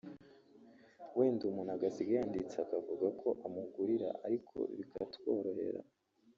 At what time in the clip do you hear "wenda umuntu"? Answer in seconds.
1.17-1.71